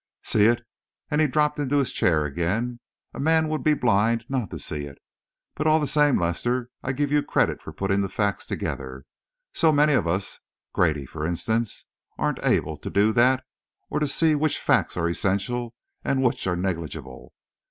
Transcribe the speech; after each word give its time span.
"See 0.23 0.45
it?" 0.45 0.63
and 1.11 1.21
he 1.21 1.27
dropped 1.27 1.59
into 1.59 1.77
his 1.77 1.91
chair 1.91 2.25
again. 2.25 2.79
"A 3.13 3.19
man 3.19 3.49
would 3.49 3.63
be 3.63 3.75
blind 3.75 4.25
not 4.27 4.49
to 4.49 4.57
see 4.57 4.85
it. 4.87 4.97
But 5.53 5.67
all 5.67 5.79
the 5.79 5.85
same, 5.85 6.17
Lester, 6.19 6.71
I 6.81 6.91
give 6.91 7.11
you 7.11 7.21
credit 7.21 7.61
for 7.61 7.71
putting 7.71 8.01
the 8.01 8.09
facts 8.09 8.47
together. 8.47 9.05
So 9.53 9.71
many 9.71 9.93
of 9.93 10.07
us 10.07 10.39
Grady, 10.73 11.05
for 11.05 11.23
instance! 11.23 11.85
aren't 12.17 12.43
able 12.43 12.77
to 12.77 12.89
do 12.89 13.13
that, 13.13 13.43
or 13.91 13.99
to 13.99 14.07
see 14.07 14.33
which 14.33 14.57
facts 14.57 14.97
are 14.97 15.07
essential 15.07 15.75
and 16.03 16.23
which 16.23 16.47
are 16.47 16.55
negligible. 16.55 17.31